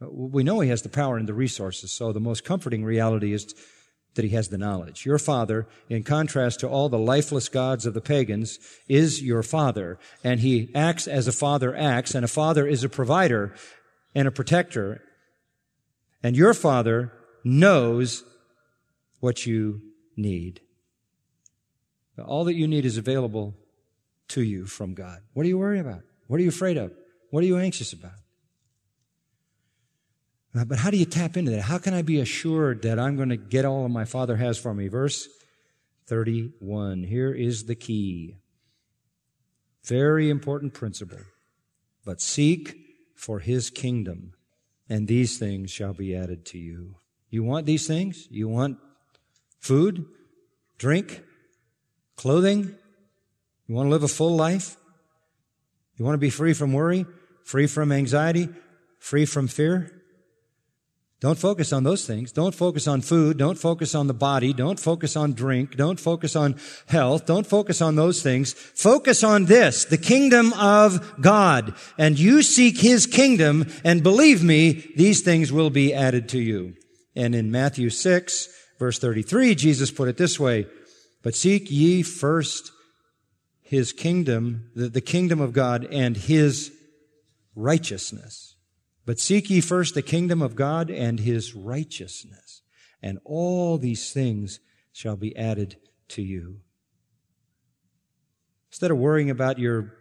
[0.00, 3.54] We know He has the power and the resources, so the most comforting reality is
[4.16, 5.06] that he has the knowledge.
[5.06, 8.58] Your father, in contrast to all the lifeless gods of the pagans,
[8.88, 12.88] is your father, and he acts as a father acts, and a father is a
[12.88, 13.54] provider
[14.14, 15.02] and a protector.
[16.22, 17.12] And your father
[17.44, 18.24] knows
[19.20, 19.82] what you
[20.16, 20.60] need.
[22.24, 23.54] All that you need is available
[24.28, 25.20] to you from God.
[25.34, 26.00] What are you worried about?
[26.26, 26.92] What are you afraid of?
[27.30, 28.18] What are you anxious about?
[30.56, 31.62] Uh, but how do you tap into that?
[31.62, 34.58] How can I be assured that I'm going to get all that my Father has
[34.58, 34.88] for me?
[34.88, 35.28] Verse
[36.06, 37.02] 31.
[37.02, 38.36] Here is the key.
[39.84, 41.18] Very important principle.
[42.04, 42.76] But seek
[43.14, 44.32] for his kingdom,
[44.88, 46.96] and these things shall be added to you.
[47.30, 48.28] You want these things?
[48.30, 48.78] You want
[49.58, 50.06] food,
[50.78, 51.22] drink,
[52.16, 52.74] clothing?
[53.66, 54.76] You want to live a full life?
[55.96, 57.06] You want to be free from worry,
[57.44, 58.48] free from anxiety,
[59.00, 60.02] free from fear?
[61.20, 62.30] Don't focus on those things.
[62.30, 63.38] Don't focus on food.
[63.38, 64.52] Don't focus on the body.
[64.52, 65.74] Don't focus on drink.
[65.74, 66.56] Don't focus on
[66.88, 67.24] health.
[67.24, 68.52] Don't focus on those things.
[68.52, 71.74] Focus on this, the kingdom of God.
[71.96, 76.74] And you seek his kingdom, and believe me, these things will be added to you.
[77.14, 78.48] And in Matthew 6,
[78.78, 80.66] verse 33, Jesus put it this way,
[81.22, 82.72] but seek ye first
[83.62, 86.70] his kingdom, the, the kingdom of God and his
[87.54, 88.55] righteousness.
[89.06, 92.62] But seek ye first the kingdom of God and his righteousness,
[93.00, 94.58] and all these things
[94.92, 95.76] shall be added
[96.08, 96.60] to you.
[98.70, 99.94] Instead of worrying about your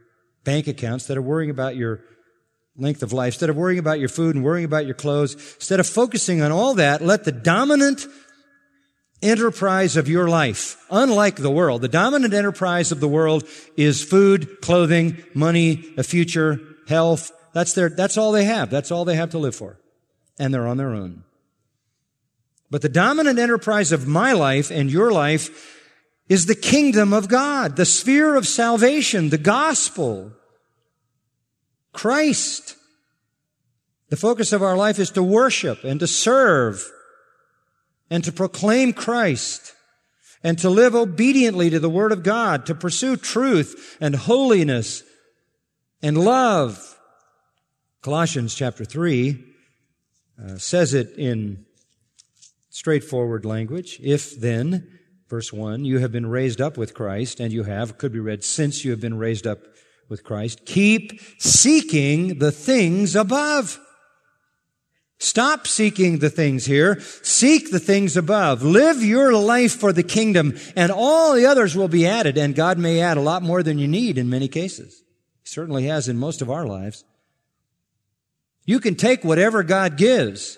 [0.44, 2.02] bank account, instead of worrying about your
[2.76, 5.80] length of life, instead of worrying about your food and worrying about your clothes, instead
[5.80, 8.08] of focusing on all that, let the dominant
[9.22, 13.44] enterprise of your life, unlike the world, the dominant enterprise of the world
[13.78, 18.70] is food, clothing, money, a future, health, that's their, that's all they have.
[18.70, 19.80] That's all they have to live for.
[20.38, 21.24] And they're on their own.
[22.70, 25.82] But the dominant enterprise of my life and your life
[26.28, 30.34] is the kingdom of God, the sphere of salvation, the gospel,
[31.94, 32.76] Christ.
[34.10, 36.84] The focus of our life is to worship and to serve
[38.10, 39.72] and to proclaim Christ
[40.44, 45.04] and to live obediently to the Word of God, to pursue truth and holiness
[46.02, 46.95] and love
[48.06, 49.44] Colossians chapter 3
[50.40, 51.66] uh, says it in
[52.70, 54.00] straightforward language.
[54.00, 58.14] If then, verse 1, you have been raised up with Christ, and you have, could
[58.14, 59.58] be read, since you have been raised up
[60.08, 63.80] with Christ, keep seeking the things above.
[65.18, 67.00] Stop seeking the things here.
[67.24, 68.62] Seek the things above.
[68.62, 72.78] Live your life for the kingdom, and all the others will be added, and God
[72.78, 75.02] may add a lot more than you need in many cases.
[75.42, 77.04] He certainly has in most of our lives.
[78.66, 80.58] You can take whatever God gives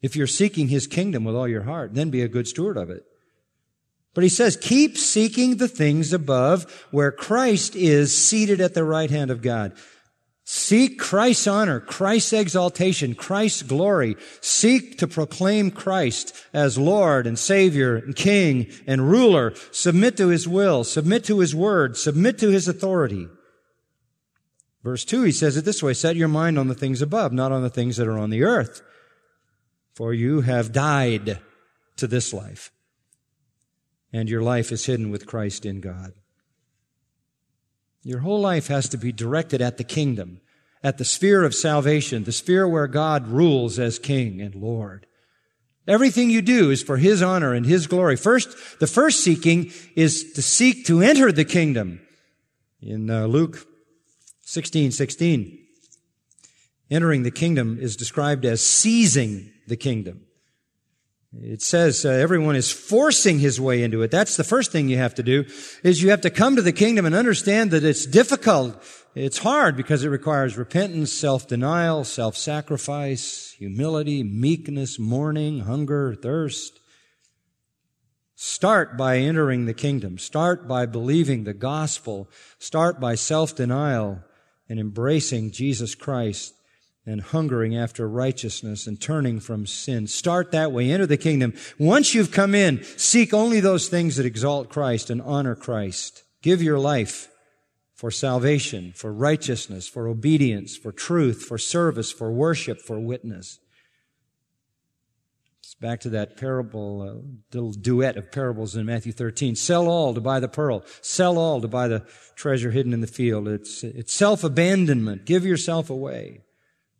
[0.00, 2.90] if you're seeking His kingdom with all your heart, then be a good steward of
[2.90, 3.04] it.
[4.14, 9.10] But he says, keep seeking the things above where Christ is seated at the right
[9.10, 9.72] hand of God.
[10.44, 14.16] Seek Christ's honor, Christ's exaltation, Christ's glory.
[14.40, 19.52] Seek to proclaim Christ as Lord and Savior and King and ruler.
[19.72, 23.28] Submit to His will, submit to His word, submit to His authority.
[24.82, 27.52] Verse 2, he says it this way, set your mind on the things above, not
[27.52, 28.82] on the things that are on the earth.
[29.94, 31.40] For you have died
[31.96, 32.70] to this life,
[34.12, 36.12] and your life is hidden with Christ in God.
[38.04, 40.40] Your whole life has to be directed at the kingdom,
[40.82, 45.06] at the sphere of salvation, the sphere where God rules as King and Lord.
[45.88, 48.14] Everything you do is for His honor and His glory.
[48.14, 52.00] First, the first seeking is to seek to enter the kingdom.
[52.80, 53.66] In uh, Luke
[54.48, 55.58] 16, 16.
[56.90, 60.22] Entering the kingdom is described as seizing the kingdom.
[61.38, 64.10] It says uh, everyone is forcing his way into it.
[64.10, 65.44] That's the first thing you have to do
[65.82, 68.82] is you have to come to the kingdom and understand that it's difficult.
[69.14, 76.80] It's hard because it requires repentance, self-denial, self-sacrifice, humility, meekness, mourning, hunger, thirst.
[78.34, 80.16] Start by entering the kingdom.
[80.16, 82.30] Start by believing the gospel.
[82.58, 84.22] Start by self-denial
[84.68, 86.54] and embracing Jesus Christ
[87.06, 90.06] and hungering after righteousness and turning from sin.
[90.06, 90.90] Start that way.
[90.90, 91.54] Enter the kingdom.
[91.78, 96.22] Once you've come in, seek only those things that exalt Christ and honor Christ.
[96.42, 97.28] Give your life
[97.94, 103.58] for salvation, for righteousness, for obedience, for truth, for service, for worship, for witness
[105.80, 109.54] back to that parable, uh, little duet of parables in Matthew 13.
[109.54, 110.84] Sell all to buy the pearl.
[111.00, 112.04] Sell all to buy the
[112.34, 113.48] treasure hidden in the field.
[113.48, 115.24] It's, it's self-abandonment.
[115.24, 116.42] Give yourself away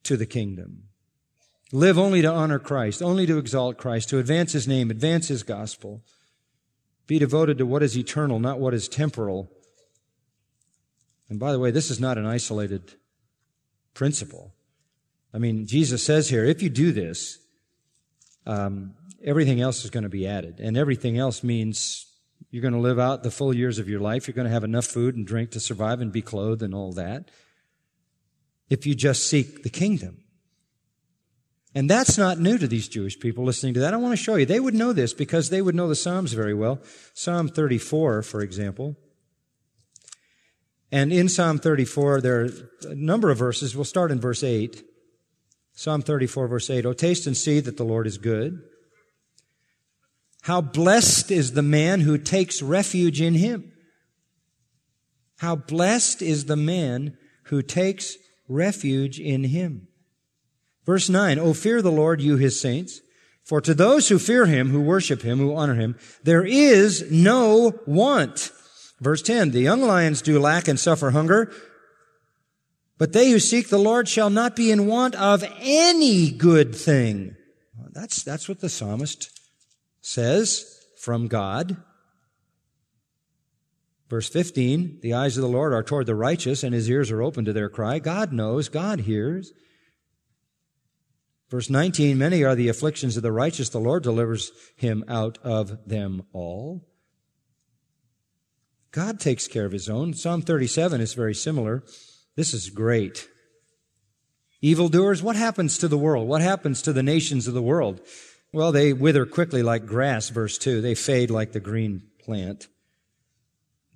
[0.04, 0.84] to the kingdom.
[1.72, 5.42] Live only to honor Christ, only to exalt Christ, to advance His name, advance His
[5.42, 6.02] gospel.
[7.06, 9.50] Be devoted to what is eternal, not what is temporal.
[11.28, 12.94] And by the way, this is not an isolated
[13.92, 14.54] principle.
[15.34, 17.38] I mean, Jesus says here, if you do this,
[18.48, 20.58] um, everything else is going to be added.
[20.58, 22.06] And everything else means
[22.50, 24.26] you're going to live out the full years of your life.
[24.26, 26.92] You're going to have enough food and drink to survive and be clothed and all
[26.94, 27.30] that.
[28.70, 30.24] If you just seek the kingdom.
[31.74, 33.92] And that's not new to these Jewish people listening to that.
[33.92, 34.46] I want to show you.
[34.46, 36.80] They would know this because they would know the Psalms very well.
[37.12, 38.96] Psalm 34, for example.
[40.90, 42.48] And in Psalm 34, there are
[42.88, 43.76] a number of verses.
[43.76, 44.82] We'll start in verse 8.
[45.78, 46.86] Psalm 34, verse 8.
[46.86, 48.58] Oh, taste and see that the Lord is good.
[50.42, 53.70] How blessed is the man who takes refuge in him.
[55.36, 58.16] How blessed is the man who takes
[58.48, 59.86] refuge in him.
[60.84, 63.00] Verse 9, Oh, fear the Lord, you his saints,
[63.44, 67.78] for to those who fear him, who worship him, who honor him, there is no
[67.86, 68.50] want.
[69.00, 71.52] Verse 10, the young lions do lack and suffer hunger,
[72.98, 77.36] but they who seek the Lord shall not be in want of any good thing.
[77.92, 79.30] That's, that's what the psalmist
[80.00, 81.76] says from God.
[84.08, 87.22] Verse 15, the eyes of the Lord are toward the righteous and his ears are
[87.22, 87.98] open to their cry.
[87.98, 89.52] God knows, God hears.
[91.50, 93.68] Verse 19, many are the afflictions of the righteous.
[93.68, 96.86] The Lord delivers him out of them all.
[98.90, 100.14] God takes care of his own.
[100.14, 101.84] Psalm 37 is very similar.
[102.38, 103.28] This is great.
[104.60, 106.28] Evildoers, what happens to the world?
[106.28, 108.00] What happens to the nations of the world?
[108.52, 110.80] Well, they wither quickly like grass, verse 2.
[110.80, 112.68] They fade like the green plant.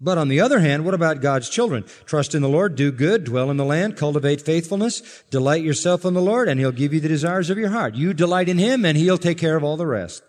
[0.01, 1.85] But on the other hand, what about God's children?
[2.05, 6.13] Trust in the Lord, do good, dwell in the land, cultivate faithfulness, delight yourself in
[6.13, 7.95] the Lord, and He'll give you the desires of your heart.
[7.95, 10.21] You delight in Him, and He'll take care of all the rest.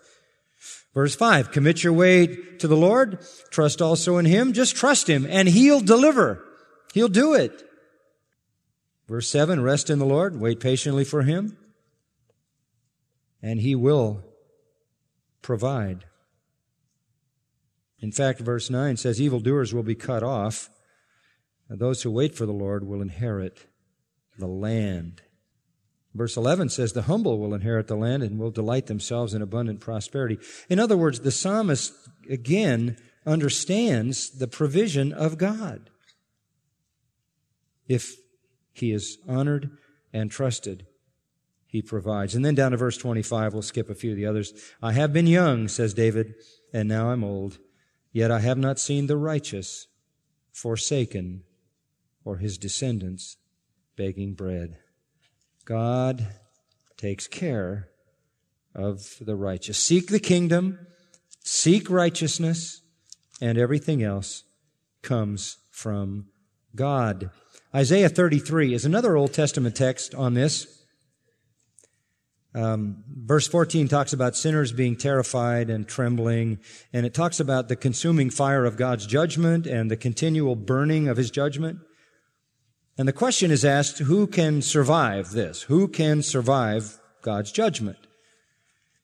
[0.94, 5.26] Verse 5, commit your way to the Lord, trust also in Him, just trust Him,
[5.28, 6.46] and He'll deliver.
[6.94, 7.72] He'll do it.
[9.08, 11.58] Verse 7, rest in the Lord, wait patiently for Him,
[13.42, 14.24] and He will
[15.42, 16.06] provide.
[18.00, 20.70] In fact, verse 9 says, Evildoers will be cut off,
[21.70, 23.66] and those who wait for the Lord will inherit
[24.38, 25.22] the land.
[26.14, 29.80] Verse 11 says, The humble will inherit the land and will delight themselves in abundant
[29.80, 30.38] prosperity.
[30.70, 31.94] In other words, the psalmist
[32.30, 35.90] again understands the provision of God.
[37.88, 38.18] If
[38.74, 39.72] he is honored
[40.12, 40.86] and trusted,
[41.66, 42.36] he provides.
[42.36, 44.54] And then down to verse 25, we'll skip a few of the others.
[44.82, 46.36] I have been young, says David,
[46.74, 47.60] and now I'm old.
[48.12, 49.88] Yet I have not seen the righteous
[50.52, 51.44] forsaken
[52.26, 53.38] or his descendants
[53.96, 54.78] begging bread.
[55.66, 56.28] God
[56.98, 57.90] takes care
[58.76, 59.78] of the righteous.
[59.78, 60.80] Seek the kingdom,
[61.44, 62.82] seek righteousness,
[63.42, 64.44] and everything else
[65.02, 66.28] comes from
[66.76, 67.30] God.
[67.76, 70.84] Isaiah 33 is another Old Testament text on this.
[72.54, 76.60] Um, verse 14 talks about sinners being terrified and trembling,
[76.92, 81.18] and it talks about the consuming fire of God's judgment and the continual burning of
[81.18, 81.80] his judgment.
[82.96, 85.64] And the question is asked, who can survive this?
[85.64, 87.98] Who can survive God's judgment?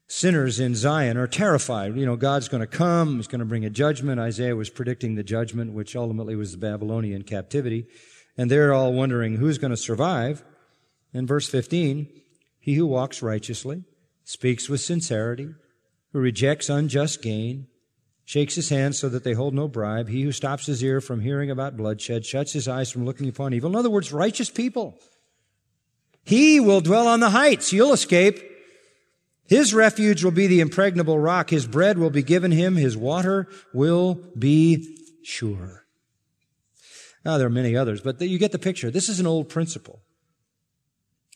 [0.06, 1.96] Sinners in Zion are terrified.
[1.96, 3.16] You know, God's going to come.
[3.16, 4.20] He's going to bring a judgment.
[4.20, 7.88] Isaiah was predicting the judgment, which ultimately was the Babylonian captivity.
[8.40, 10.46] And they're all wondering who's going to survive.
[11.14, 12.08] In verse 15,
[12.58, 13.84] he who walks righteously,
[14.24, 15.50] speaks with sincerity,
[16.14, 17.68] who rejects unjust gain,
[18.24, 21.20] shakes his hands so that they hold no bribe, he who stops his ear from
[21.20, 23.72] hearing about bloodshed, shuts his eyes from looking upon evil.
[23.72, 24.98] In other words, righteous people.
[26.24, 27.74] He will dwell on the heights.
[27.74, 28.40] You'll escape.
[29.50, 31.50] His refuge will be the impregnable rock.
[31.50, 32.78] His bread will be given him.
[32.78, 35.88] His water will be sure.
[37.26, 38.90] Now, there are many others, but you get the picture.
[38.90, 40.02] This is an old principle.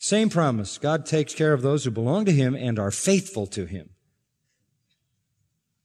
[0.00, 0.78] Same promise.
[0.78, 3.90] God takes care of those who belong to Him and are faithful to Him.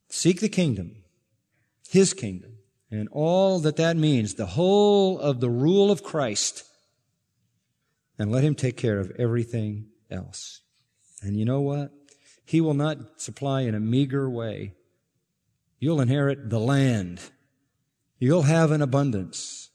[0.09, 1.03] Seek the kingdom,
[1.89, 2.57] His kingdom,
[2.89, 6.63] and all that that means, the whole of the rule of Christ,
[8.17, 10.61] and let Him take care of everything else.
[11.21, 11.91] And you know what?
[12.43, 14.73] He will not supply in a meager way.
[15.79, 17.21] You'll inherit the land.
[18.17, 19.68] You'll have an abundance.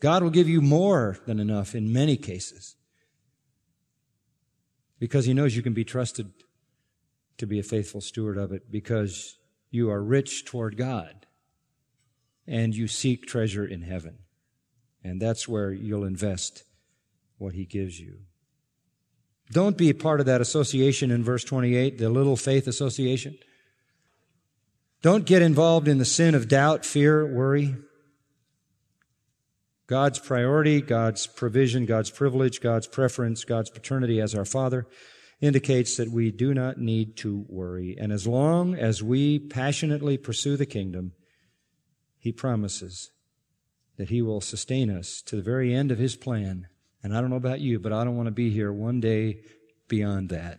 [0.00, 2.76] God will give you more than enough in many cases
[4.98, 6.32] because he knows you can be trusted
[7.38, 9.38] to be a faithful steward of it because
[9.70, 11.26] you are rich toward God
[12.46, 14.18] and you seek treasure in heaven.
[15.02, 16.64] And that's where you'll invest
[17.38, 18.20] what he gives you.
[19.52, 23.38] Don't be part of that association in verse 28, the little faith association.
[25.02, 27.76] Don't get involved in the sin of doubt, fear, worry.
[29.86, 34.86] God's priority, God's provision, God's privilege, God's preference, God's paternity as our Father
[35.40, 37.96] indicates that we do not need to worry.
[37.98, 41.12] And as long as we passionately pursue the kingdom,
[42.18, 43.12] He promises
[43.96, 46.68] that He will sustain us to the very end of His plan.
[47.02, 49.40] And I don't know about you, but I don't want to be here one day
[49.88, 50.58] beyond that.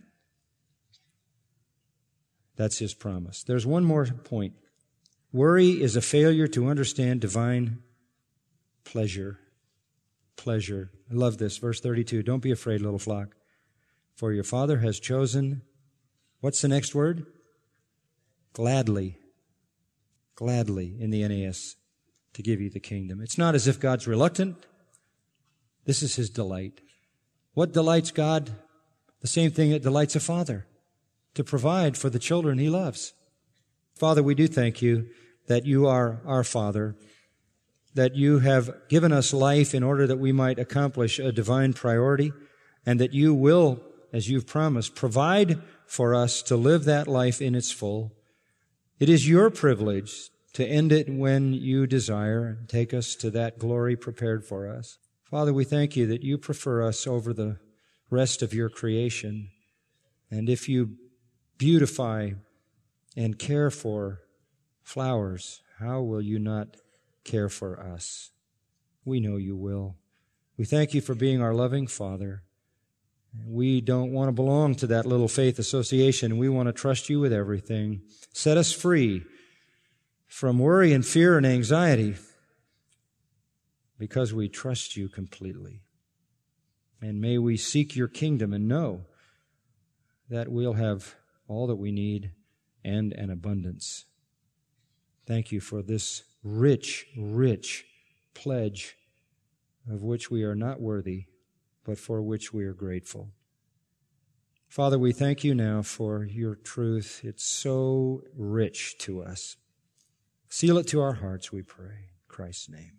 [2.58, 3.44] That's his promise.
[3.44, 4.54] There's one more point.
[5.32, 7.78] Worry is a failure to understand divine
[8.88, 9.38] pleasure.
[10.36, 10.90] Pleasure.
[11.10, 11.58] I love this.
[11.58, 12.22] Verse 32.
[12.22, 13.36] Don't be afraid, little flock,
[14.16, 15.62] for your Father has chosen.
[16.40, 17.26] What's the next word?
[18.54, 19.18] Gladly.
[20.34, 21.76] Gladly in the NAS
[22.32, 23.20] to give you the kingdom.
[23.20, 24.56] It's not as if God's reluctant.
[25.84, 26.80] This is his delight.
[27.52, 28.52] What delights God?
[29.20, 30.66] The same thing that delights a father
[31.34, 33.12] to provide for the children he loves.
[33.96, 35.08] Father, we do thank you
[35.48, 36.94] that you are our Father,
[37.98, 42.32] that you have given us life in order that we might accomplish a divine priority,
[42.86, 43.82] and that you will,
[44.12, 48.12] as you've promised, provide for us to live that life in its full.
[49.00, 53.58] It is your privilege to end it when you desire and take us to that
[53.58, 54.98] glory prepared for us.
[55.28, 57.58] Father, we thank you that you prefer us over the
[58.10, 59.50] rest of your creation.
[60.30, 60.94] And if you
[61.58, 62.30] beautify
[63.16, 64.20] and care for
[64.84, 66.76] flowers, how will you not
[67.28, 68.30] care for us?
[69.04, 69.96] We know you will.
[70.56, 72.42] We thank you for being our loving Father.
[73.46, 76.38] We don't want to belong to that little faith association.
[76.38, 78.02] We want to trust you with everything.
[78.32, 79.24] Set us free
[80.26, 82.16] from worry and fear and anxiety
[83.98, 85.82] because we trust you completely.
[87.00, 89.04] And may we seek your kingdom and know
[90.28, 91.14] that we'll have
[91.46, 92.32] all that we need
[92.84, 94.04] and an abundance.
[95.26, 97.84] Thank you for this rich, rich
[98.34, 98.96] pledge
[99.90, 101.26] of which we are not worthy,
[101.84, 103.30] but for which we are grateful.
[104.68, 107.20] Father, we thank you now for your truth.
[107.24, 109.56] It's so rich to us.
[110.48, 111.86] Seal it to our hearts, we pray.
[111.86, 112.98] In Christ's name.